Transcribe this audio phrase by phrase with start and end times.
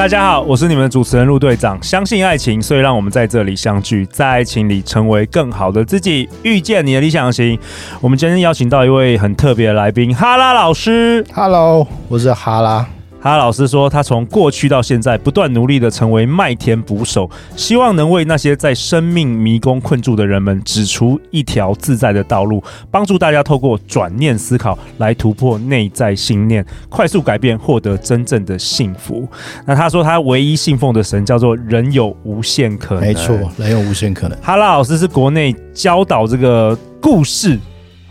[0.00, 1.78] 大家好，我是你们的主持人陆队长。
[1.82, 7.58] 相信爱情，所以让我们在这里相聚，在爱情里成为更好的自己，遇见你的理想型。
[8.00, 11.22] 我们今天邀请到一位很特别的来宾，哈拉老师。
[11.34, 12.86] Hello，我是哈拉。
[13.22, 29.28] 哈老师说，他从过去到现在不断努力的成为麦田捕手，希望能为那些在生命迷宫困住的人们指出一条自在的道路，帮助大家透过转念思考来突破内在信念，快速改变，获得真正的幸福。
[29.66, 33.04] 那他说，他唯一信奉的神叫做人有无限可能。
[33.04, 34.38] 没错，人有无限可能。
[34.40, 37.58] 哈拉老师是国内教导这个故事。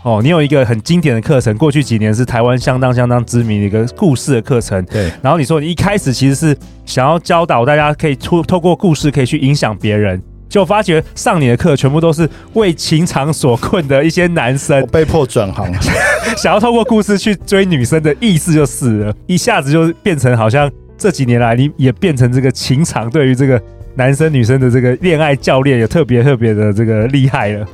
[0.02, 4.82] 哦，你有一个很经典的课程，过去几年是台湾相当相当知名的一个故事的课程。
[4.86, 6.56] 对，然后你说你一开始其实是
[6.86, 15.70] 想要教导大家可以透透过故事可以去影响别人，就发觉上你的课全部都是为情场所困的一些男生，被迫转行，
[16.34, 23.60] 想要透过故事去追女生的意思就是了，一下子就变成好像这几年来你也变成这个情场对于这个
[23.96, 27.66] 男生女生的这个恋爱教练也特别特别的这个厉害了。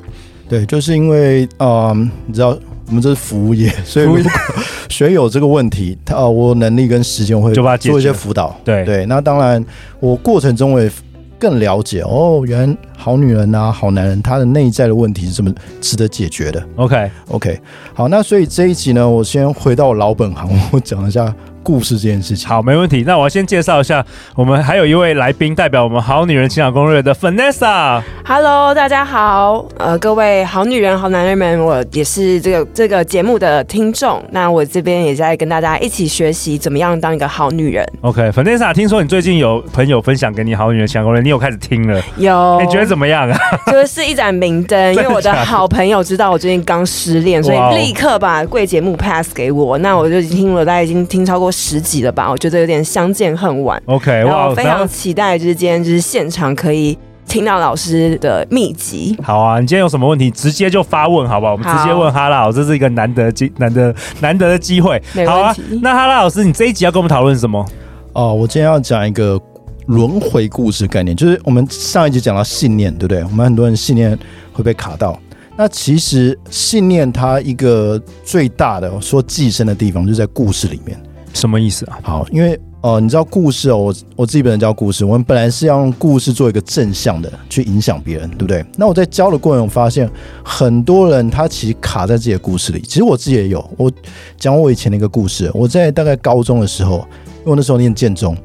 [0.49, 4.23] 对，就是因为啊、呃，你知道我们这是服务业， 所以如果
[4.89, 8.55] 学友这个问题，他呃，我能力跟时间会做一些辅导。
[8.65, 9.65] 对对，那当然
[10.01, 10.91] 我过程中我也
[11.39, 16.65] 更了解哦，原来好女人啊，好男人，他的内在的问题是这么值得解决的。
[16.77, 17.61] OK OK，
[17.93, 21.35] 好，那所以这一集呢，我先回到我老本行，我讲一下。
[21.67, 23.03] 故事这件事情，好，没问题。
[23.05, 24.07] 那我要先介绍一下，
[24.37, 28.01] 我们还有一位来宾，代表我们好女人情感攻略的 Vanessa。
[28.25, 34.25] Hello，大家好，呃，各位好女人、好男人们，我也是这个这个节目的听众。
[34.31, 37.85] 那我这边也在跟大家一起学习怎么样当一个好女人。
[38.03, 42.01] OK，Vanessa，听说你最近有朋友分享给你好女人情感攻略，你有开始听了？
[42.17, 43.37] 有，你觉得怎么样啊？
[43.73, 49.77] 就是一盏明灯， 因为我的好朋友知道我最近刚失恋，所以立刻把贵节目 pass 给我。
[49.79, 51.53] 那我就听了，大概已经听超过。
[51.57, 52.31] 十集了吧？
[52.31, 53.83] 我觉得有点相见恨晚。
[53.87, 56.97] OK，然后我非常期待，就是今天就是现场可以
[57.27, 59.17] 听到老师的秘籍。
[59.23, 61.53] 好啊，你今天有什么问题，直接就发问，好不好？
[61.53, 65.03] 我们直接问哈拉老师，这是一个难得机、难得难得的机会。
[65.27, 67.65] 好啊，那哈拉老师，你这一集要跟我们讨论什么？
[68.13, 69.41] 哦，我今天要讲一个
[69.87, 73.25] 轮回故事概念，就是我们上一集讲到信念，对不对？
[73.25, 74.19] 我们很多人信念
[74.53, 75.19] 会被卡到。
[75.57, 81.01] 那其实信念它一个最大的说寄生的地方，就是在故事里面。
[81.37, 81.99] 什么意思啊？
[82.03, 88.65] 好，因为哦、呃，你知道故事哦，我我自己本人教故事，我们本来是要用故事做一个正向的去影响别人，对不对？
[88.77, 90.11] 那我在教的过程中发现，
[90.43, 92.81] 很多人他其实卡在自己的故事里。
[92.81, 93.93] 其实我自己也有，我
[94.39, 97.07] 讲我以前的一个故事，我在大概高中的时候，
[97.41, 98.37] 因为我那时候念建中，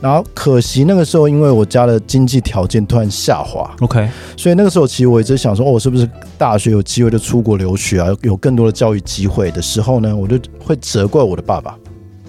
[0.00, 6.08] 然后可惜那个时候因为我家的经济条件突然下滑，OK，所以那个时候其实我一直想说，哦，我是不是
[6.38, 11.76] 大学有机会就出国留学啊，有更多的教育机会的时候呢，我就会责怪我的爸爸。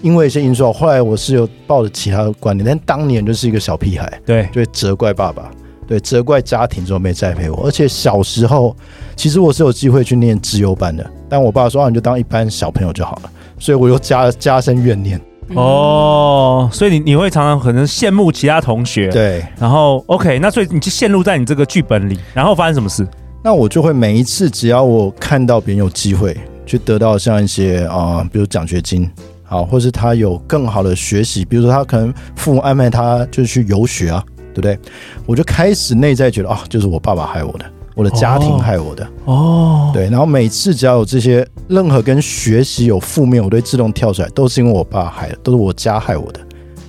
[0.02, 5.50] 因为一些因素，后来我是有抱着其他的观点，但当年就是一个小屁孩，对，就会责怪爸爸，
[5.86, 7.64] 对，责怪家庭怎么没栽培我。
[7.66, 8.76] 而且小时候，
[9.16, 15.20] 其实我是有机会去念资优班的，但我爸说啊，你就当一般小朋友就好了，所以我又加加深怨念。
[15.54, 23.06] 哦，所以你你会常常可能羡慕其他同学，对，然后 OK，那所以你就陷入在你这个剧本里，然后发生什么事？
[23.44, 26.36] 那我就会每一次只要我看到别人有机会
[26.66, 29.08] 去得到像一些啊、呃，比如奖学金。
[29.46, 34.22] 好，或是他有更好的学习，比如说他可能父母安排他就是去游学啊，
[34.52, 34.78] 对不对？
[35.24, 37.64] 我就开始内在觉得啊，就是我爸爸害我的，
[37.94, 40.10] 我的家庭害我的哦，对。
[40.10, 46.40] 然后每次只要有这些任何跟学习有负面，我都会自动跳出来，都是因为我爸害的，都是我家害我的。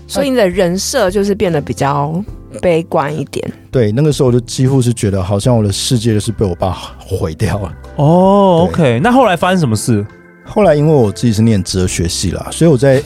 [0.08, 2.24] 所以你的人设就是变得比较
[2.62, 3.46] 悲观一点。
[3.70, 7.74] 对，那个时候我就几乎是觉得，好像我的世界就是被我爸毁掉了。
[7.98, 10.06] 哦，OK，那后来发生什么事？
[10.48, 13.04] 后来，因为我自己是念哲学系啦，所以我在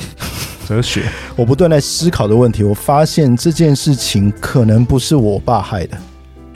[0.67, 1.03] 哲学，
[1.35, 5.97] 我不断在思考的问题，我发现这件事情可能不是我爸害的。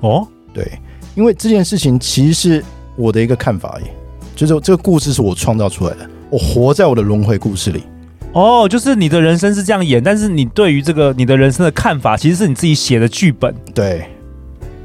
[0.02, 0.80] 哦，对，
[1.16, 2.64] 因为这件事情其实是
[2.96, 3.86] 我的一个看法而已，
[4.36, 6.10] 就是这个故事是我创造出来的。
[6.30, 7.84] 我活在我的轮回故事里。
[8.32, 13.54] 哦，就是你的人生是这样演，但是你对于这个你的人生的看法，其实是你自己写的剧本。
[13.74, 14.06] 对。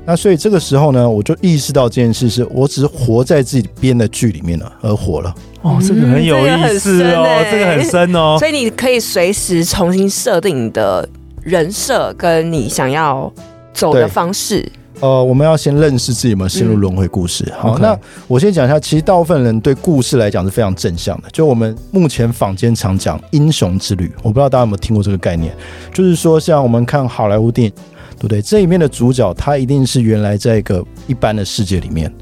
[0.07, 5.33] 那所以这个时候呢，我就意识到这件事是我只是活在自己编的剧里面了，而活了。
[5.63, 8.37] 哦，这个很有意思哦，这个很深哦。
[8.41, 11.07] 所以你可以随时重新设定你的
[11.43, 13.33] 人设，跟你想要
[13.73, 14.67] 走的方式。
[15.01, 17.45] 呃，我们要先认识自己有没有陷入轮回故事。
[17.49, 17.81] 嗯、好，Okay.
[17.81, 21.29] 那我先讲一下，其实大部分人对故事来讲是非常正向的。
[21.31, 25.55] 就我们目前坊间常讲英雄之旅，我不知道大家有没有听过这个概念，
[25.95, 27.73] 就是说像我们看好莱坞电影。
[28.21, 28.43] 对不对？
[28.43, 32.13] 这里面的主角他一定是原来在一个一般的世界里面。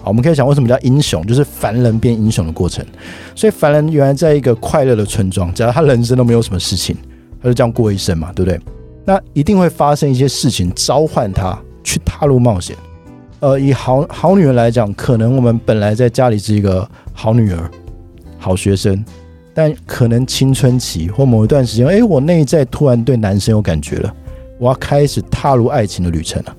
[0.00, 2.86] 好，我们可以想为什么叫英雄，就是凡人变英雄的过程。
[3.34, 6.96] 所以凡人原来在一个快乐的村庄，假如他人生都没有什么事情，
[7.42, 8.60] 他就这样过一生嘛，对不对？
[9.04, 12.76] 那一定会发生一些事情召唤他去踏入冒险。
[13.40, 17.70] 呃，以好好女人来讲，可能我们本来在家里是一个好女儿、
[18.38, 19.04] 好学生，
[19.52, 24.14] 但可能青春期或某一段时间，哎，我内在突然对男生有感觉了。
[24.60, 26.54] 我要开始踏入爱情的旅程了，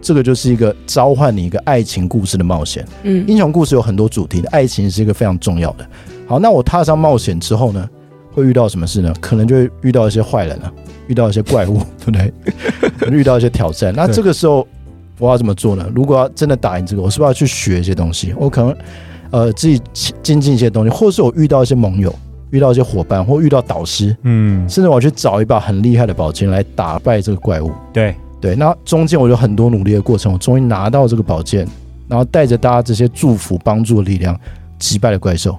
[0.00, 2.82] 这个就是一个召唤你一个爱情故事的冒险。
[3.02, 5.86] 嗯，英雄故事有很多主题的，爱情是一个非常重要的。
[6.26, 7.86] 好，那我踏上冒险之后呢，
[8.32, 9.12] 会遇到什么事呢？
[9.20, 10.72] 可能就会遇到一些坏人了，
[11.08, 12.32] 遇到一些怪物，对不对？
[12.98, 13.94] 可能遇到一些挑战。
[13.94, 14.66] 那这个时候
[15.18, 15.86] 我要怎么做呢？
[15.94, 18.32] 如果要真的打赢这个，我是不是要去学一些东西？
[18.38, 18.74] 我可能
[19.30, 19.78] 呃自己
[20.22, 22.14] 精进一些东西，或者是我遇到一些盟友。
[22.50, 27.72] 遇到一些伙伴，或遇到导师，嗯，甚至我去找一把很厉害的宝剑来打败这个怪物。
[27.92, 31.66] 对对，那中间我有很多努力的过程，我终于拿到这个宝剑，
[32.08, 34.38] 然后带着大家这些祝福、帮助的力量
[34.78, 35.58] 击败了怪兽，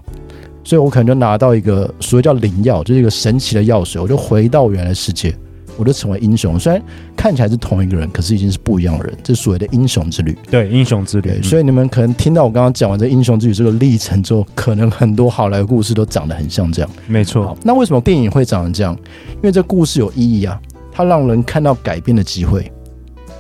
[0.63, 5.33] 所以我可能就拿到一个所谓叫灵药，就是一个神奇的药水，我就回到原来世界。
[5.81, 6.79] 我就成为英雄，虽然
[7.17, 9.17] 看起来是同一个人，可是已经是不一样的人。
[9.23, 10.37] 这是所谓的英雄之旅。
[10.51, 11.41] 对，英雄之旅。
[11.41, 16.91] 所以你们可能听到我刚刚讲完这英雄之旅这个历程之后，可能很多好莱坞故事都长得很像这样。
[17.07, 17.57] 没错。
[17.63, 18.95] 那为什么电影会长成这样？
[19.37, 20.61] 因为这故事有意义啊，
[20.91, 22.71] 它让人看到改变的机会。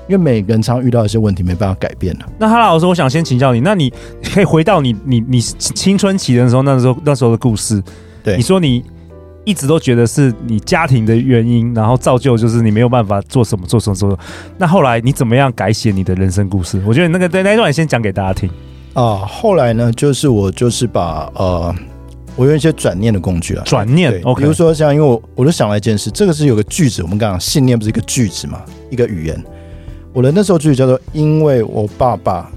[0.09, 2.25] 因为每个人常常遇到一些问题，没办法改变了。
[2.39, 3.93] 那哈老师，我想先请教你，那你
[4.33, 7.79] 可以 回到你你你青春期的时候，那时候那时候的故事。
[8.23, 8.83] 对，你说你。
[9.43, 14.19] 一直都觉得是你家庭的原因，然后造就就是你没有办法做什么做什么做什么。
[14.57, 16.79] 那后来你怎么样改写你的人生故事？
[16.85, 18.49] 我觉得那个在那一段你先讲给大家听
[18.93, 19.15] 啊。
[19.17, 21.73] 后来呢，就是我就是把呃，
[22.35, 24.11] 我用一些转念的工具啊，转念。
[24.11, 28.61] 对 OK，比如说像因为我我就想了一件事，这个是有个句子，我们刚刚信念不是一个句子嘛，
[28.91, 29.43] 一个语言。
[30.13, 32.51] 我的那时候句子叫做：因为我爸爸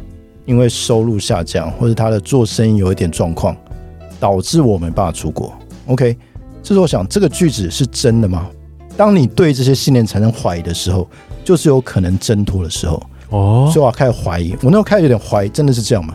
[0.45, 3.57] 因为收入下降，或者他的做生意有一点状况，
[4.21, 5.51] 导致我没办法出国。
[5.87, 6.15] OK。
[6.65, 8.47] 这是我想，这个句子是真的吗？
[8.97, 11.07] 当你对这些信念产生怀疑的时候，
[11.45, 13.03] 就是有可能挣脱的时候。
[13.29, 14.53] 哦，所以我开始怀疑。
[14.63, 16.15] 我那时候开始有点怀疑，真的是这样吗？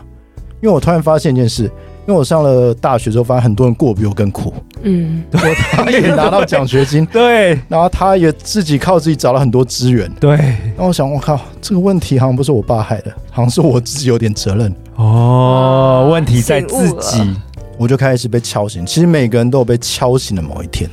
[0.60, 4.52] 因为我突然发现一件事，因为我上了大学之后，发现很多人过比我更苦。
[4.82, 5.38] 嗯， 我
[5.72, 10.32] 他也拿到奖学金， 对，然后他也自己靠自己找了很多资源，对。
[10.32, 14.74] 然后我想，我靠，这个问题好像不是我爸害的，好像是我自己有点责任。
[14.96, 17.36] 哦，问题在自己。
[17.80, 18.84] 我就开始被敲醒。
[18.84, 20.90] 其实每个人都有被敲醒的某一天，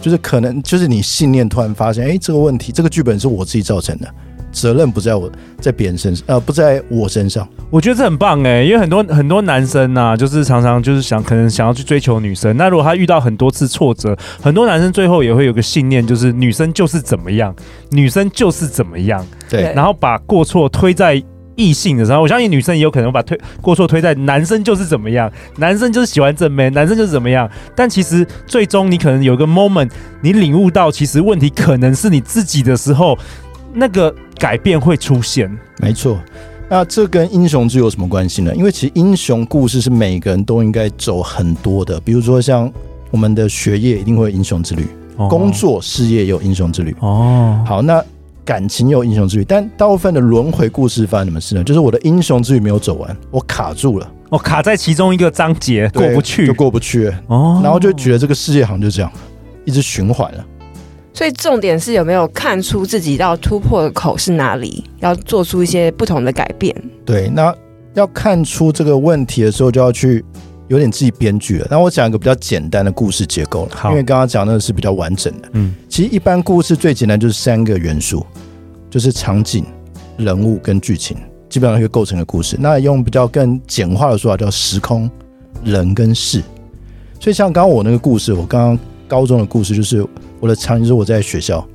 [0.00, 4.06] 就是可能就是你信念突然发现，哎，这个问题，这个剧本是我自己造成的，
[4.52, 5.28] 责任不在我，
[5.60, 7.48] 在别人身上，呃，不在我身上。
[7.70, 12.56] 我觉得这很棒哎，因为很多很多男生呐、啊，就是常常就是想，可能想要去追求女生。
[12.56, 17.52] 那如果他遇到很多次挫折，很多男生最后也会有个信念，就是女生就是怎么样，
[17.90, 21.20] 女生就是怎么样，对，然后把过错推在。
[21.54, 27.48] 异性的时候，我相信女生也有可能把推过错推在男生就是怎么样，男生就是喜欢正妹，男生就是怎么样。
[27.74, 29.90] 但其实最终你可能有个 moment，
[30.20, 33.18] 你领悟到其实问题可能是你自己的时候，
[33.72, 35.50] 那个改变会出现。
[35.78, 36.18] 没错，
[36.68, 38.54] 那这跟英雄之旅有什么关系呢？
[38.54, 42.70] 因为其实英雄故事是每个人都应该走很多的，比如说像
[43.10, 46.96] 我们的学业一定会有英雄之旅，哦、工作事业也有英雄之旅。
[47.00, 48.02] 哦，好，那。
[48.44, 51.62] 感情有英雄之旅，但大部分的轮回故事发生什么事呢？
[51.62, 57.60] 就是我的英雄之旅没有走完，我卡住了，我卡在其中一个章节过不去，就过不去哦。
[57.62, 59.10] 然后就觉得这个世界好像就这样，
[59.64, 60.44] 一直循环了。
[61.14, 66.74] 所以重点是有没有看出自己要突破的口是哪里，要做出一些不同的改变。
[67.04, 67.54] 对，那
[67.94, 70.24] 要看出这个问题的时候，就要去。
[70.68, 75.48] 有点自己编剧了，那我讲一个比较简单的故事结构了，好因为刚刚讲那个是比较完整的。
[75.52, 78.24] 嗯，其实一般故事最简单就是三个元素，
[78.88, 79.64] 就是场景、
[80.16, 81.16] 人物跟剧情，
[81.48, 82.56] 基本上可以构成一个故事。
[82.58, 85.10] 那用比较更简化的说法叫时空、
[85.64, 86.42] 人跟事。
[87.20, 90.06] 所以像刚刚我那个故事，我刚刚高中的故事就是
[90.40, 91.66] 我的场景是我在学校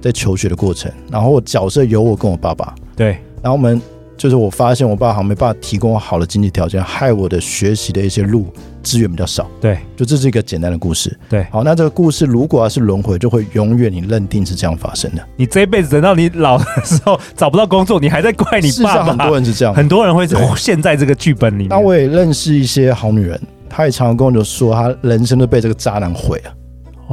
[0.00, 3.80] 在求学的过程，然后我角色有我跟我爸爸，对，然后我们
[4.16, 8.46] 就是我发现我爸好像没办法提供好的经济条件，害我的学习的一些路
[8.82, 9.48] 资源比较少。
[9.60, 11.16] 对，就这是一个简单的故事。
[11.28, 15.22] 对，好，那这个故事如果要是轮回，就会永远你认定是这样发生的。
[15.36, 19.04] 你这一辈子等到你老的时候找不到工作，你还在怪你爸爸。
[19.04, 21.68] 很多人是这样，很多人会陷在这个剧本里面。
[21.68, 26.52] 那我也认识一些好女人，她也常常跟我就说，她人生都被这个渣男毁了。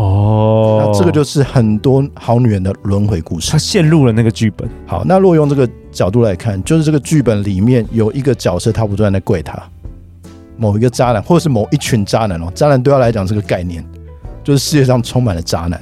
[0.02, 3.52] 哦，那这个就是很多好女人的轮回故事。
[3.52, 4.68] 她陷入了那个剧本。
[4.88, 9.62] 好，那如果用这个角度来看，就是这个剧本里面有一个角色，他不断在跪她，
[10.58, 13.86] 某一个渣男，或者是某一群渣男哦，渣男对他来讲这个概念，
[14.44, 15.80] 就是世界上充满了渣男。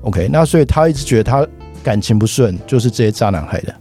[0.00, 1.46] OK，那所以他一直觉得他
[1.82, 3.74] 感情不顺，就是这些渣男害的。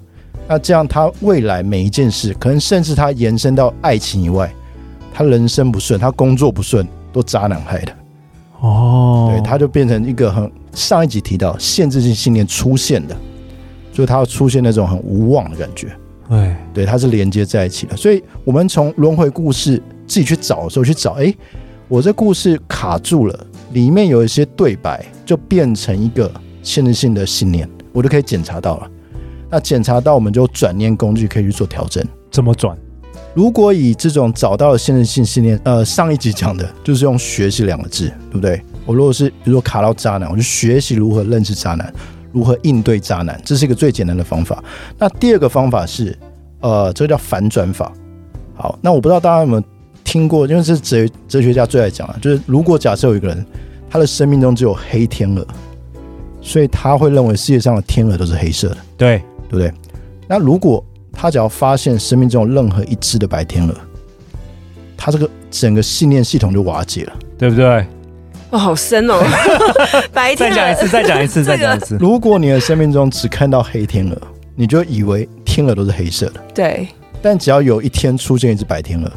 [0.50, 4.54] 那这样他未来每一件事，可能甚至他延伸到爱情以外，
[5.14, 7.94] 他人生不顺，他工作不顺，都渣男害的。
[8.62, 13.16] 哦，对，它就变成一个很上一集提到限制性信念出现的，
[13.92, 15.88] 所以他要出现那种很无望的感觉。
[16.30, 17.98] 对，对，它是连接在一起的。
[17.98, 21.34] 所以我们从轮回故事自己去找的时候去找，哎，
[21.90, 26.32] 我这故事卡住了，里面有一些对白就变成一个
[26.64, 28.90] 限制性的信念，我就可以检查到了。
[29.50, 32.02] 那检查到，我们就转念工具可以去做调整。
[32.32, 32.78] 怎么转？
[33.34, 38.62] 如果以这种找到了限制性信念，呃，上一集讲的就是用学习两个字，对不对？
[38.86, 41.94] 我如果是比如说卡到渣男，我就学习如何认识渣男，
[42.34, 44.62] 如何应对渣男，这是一个最简单的方法。
[44.98, 46.18] 那第二个方法是，
[46.60, 47.92] 呃，这个叫反转法。
[48.54, 49.64] 好，那我不知道大家有没有
[50.04, 53.46] 听过，因为这是哲哲学家最爱讲的，就是如果假设有一个人，
[53.90, 55.48] 他的生命中只有黑天鹅，
[56.42, 59.72] 所以他会认为世界上的天鹅都是黑色的，对，对不对？
[60.28, 63.76] 那如果他只要发现生命中有任何一只的白天鹅，
[64.98, 67.86] 他这个整个信念系统就瓦解了，对不对？
[68.52, 69.24] 哦，好深哦！
[70.14, 71.98] 白天鹅再讲一次，再讲一次， 再讲一次。
[72.00, 74.18] 如果你的生命中只看到黑天鹅，
[74.56, 76.42] 你就以为天鹅都是黑色的。
[76.54, 76.88] 对。
[77.22, 79.12] 但只要有一天出现一只白天鹅，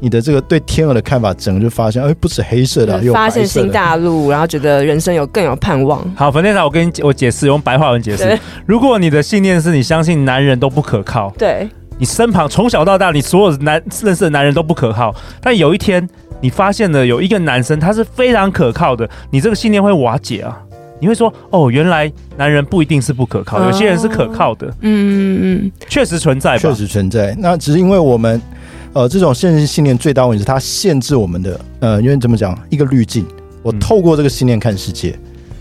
[0.00, 6.04] 你的这个对天鹅的看法，整个就发现，哎，不止黑色的，啊，有发现新大陆，然后觉得人生有更有盼望。
[6.14, 8.38] 好，粉店长，我跟你我解释，用白话文解释。
[8.66, 16.08] 如果你的信念是你相信男人都不可靠，对，你身旁从小到大你所有男认识的男人都不可靠，但有一天
[16.40, 20.56] 你发现了有一个男生他是非常可靠的，你这个信念会瓦解啊。
[21.00, 24.66] 你会说哦，原来男人不一定是不可靠，有些人是可靠的。
[24.80, 27.36] 嗯嗯嗯，确实存在吧，确实存在。
[27.38, 28.42] 那只是因为我们，
[28.92, 33.24] 呃，这种限制性信念最大问题是它限制我们的，呃，因为怎么讲，一个滤镜，
[33.62, 35.18] 我透过这个信念看世界，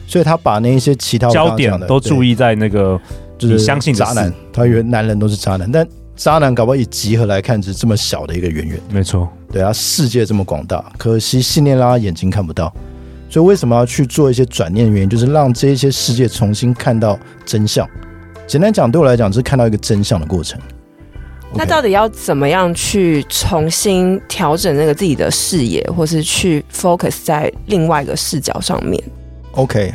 [0.08, 3.00] 所以他把那一些其他焦点都注意在那个
[3.38, 8.80] 就是相信渣男，他以为男人都是渣男，但渣男搞不好以集合来看，只是这么小的一个圆圆。
[8.92, 12.74] 没错，对啊，世界这么广大，可惜信念让他眼睛看不到。
[13.30, 14.90] 所以为什么要去做一些转念？
[14.90, 17.86] 原因就是让这些世界重新看到真相。
[18.48, 20.58] 简单讲，对我来讲，是看到一个真相的过程。
[21.54, 29.02] 那到底要怎么样去重新调整那个自己的视野，或是去 focus 在另外一个视角上面
[29.54, 29.88] ？OK，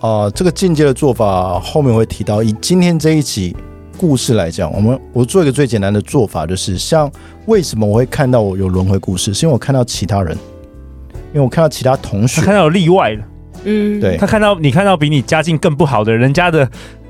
[0.00, 2.42] 啊、呃，这个进阶的做法后面会提到。
[2.42, 3.56] 以今天这一集
[3.96, 7.10] 故事来讲，我们我做一个最简单的做法，就是像
[7.46, 10.36] 为什么我会看到我有轮回故事，是因为我看到其他人。
[11.32, 13.24] 因为我看到其他同学，他看到有例外了，
[13.64, 16.66] 嗯，对，他看到你看到比你家境更不好的人家的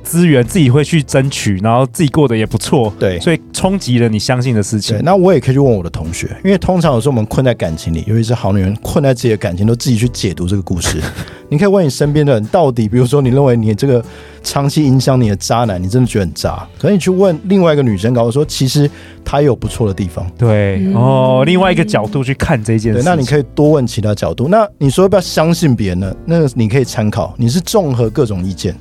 [0.07, 4.97] 资源，自己会去争取，然后自己过得也不错，对，所以冲击了你相信的事情。
[4.97, 11.03] 对，那我也可以去问我的同学，因为通常有时候我们困在感情里，尤其是好女人困在自己的感情，都自己去解读这个故事。
[11.51, 14.05] 你可以问你身边的人，到底，比如说你认为你这个
[14.43, 16.67] 长期影响你的渣男，你真的觉得很渣？
[16.79, 18.89] 可是你去问另外一个女生，搞我说其实
[19.25, 20.25] 他有不错的地方。
[20.39, 23.01] 对，哦，另外一个角度去看这件事。
[23.01, 24.49] 对，那你可以多问其他角度。
[24.49, 26.17] 那你说要不要相信别人呢？
[26.25, 28.75] 那个你可以参考，你是综合各种意见，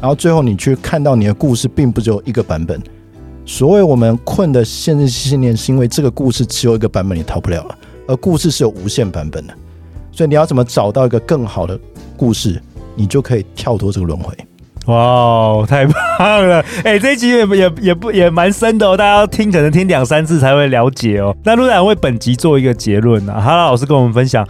[0.00, 2.80] 然后最后你去看到你的故事并不只有一个版本。
[3.44, 7.78] 所谓我们困的限制信念，是因为这个故事只有一个版本，你逃不了了。
[8.06, 9.54] 而故事是有无限版本的，
[10.12, 11.78] 所以你要怎么找到一个更好的？
[12.16, 12.62] 故事，
[12.94, 14.34] 你就可以跳脱这个轮回。
[14.88, 16.60] 哇，太棒了！
[16.82, 21.36] 哎、欸，这一集也也也不也蛮深的哦，大家要听可能听两三次才会了解哦。
[21.44, 24.46] 那陆然为本集做一个结论啊，哈拉老师跟我们分享，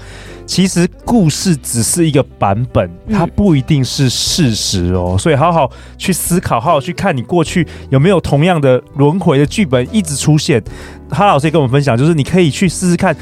[0.47, 5.17] 其实故事只是一个版本，它不一定是事实哦。
[5.19, 10.63] 所以好好去思考，好好去看你过去有没有同样的轮回的剧本一直出现。
[11.11, 13.17] 哈拉老师也跟我们分享，就是你可以去试试看。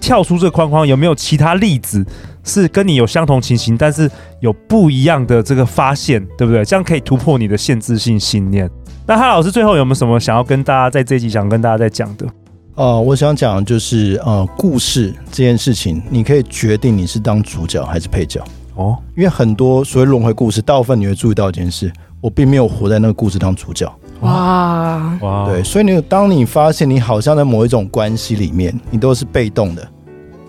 [0.00, 2.06] 跳出这个框框，有没有其他例子
[2.48, 6.64] 是跟你有相同情形，但是有不一样的这个发现，对不对？
[6.64, 8.68] 这样可以突破你的限制性信念。
[9.06, 12.26] 那哈老师最后有没有什么想要跟大家在这一集想跟大家在讲的？
[12.74, 18.42] 呃，我想讲就是呃，故事这件事情，你可以决定你是当主角还是配角
[18.76, 18.96] 哦。
[19.16, 29.88] 因为很多所谓轮回故事，大部分你会注意到一件事，我并没有活在那个故事当主角，哇哇，对，所以你当你发现你好像在某一种关系里面，你都是被动的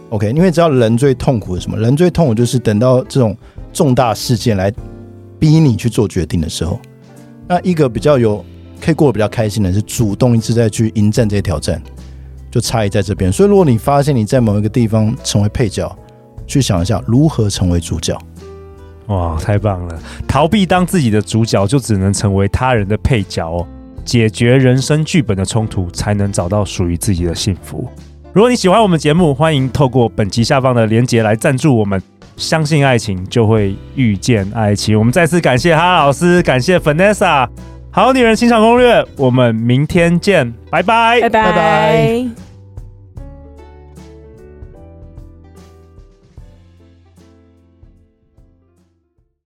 [0.09, 0.29] ，OK？
[0.31, 1.77] 因为知道人最痛苦的什么？
[1.77, 3.35] 人最痛苦就是等到这种
[3.71, 4.71] 重大事件来
[5.39, 6.79] 逼你去做决定的时候，
[7.47, 8.43] 那一个比较有
[8.81, 11.81] 可以过得比较开心的是主动一直在去迎战这些挑战，
[12.51, 13.31] 就差异在这边。
[13.31, 15.97] 所以如果你发现你在某一个地方成为配角，
[16.45, 18.17] 去想一下如何成为主角。
[19.07, 19.99] 哇，太棒了！
[20.27, 23.67] 逃避当自己的主角，就只能成为他人的配角哦。
[24.05, 27.87] 解决人生剧本的冲突，才能找到属于自己的幸福。
[28.31, 32.01] 如果你喜欢我们节目，欢迎透过本集下方的链接来赞助我们。
[32.37, 34.97] 相信爱情，就会遇见爱情。
[34.97, 37.49] 我们再次感谢哈老师，感谢 Vanessa。
[37.91, 41.19] 好女人欣赏攻略，我们明天见，拜拜。
[41.21, 42.38] 拜拜。